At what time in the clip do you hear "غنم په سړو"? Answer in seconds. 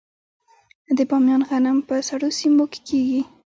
1.49-2.27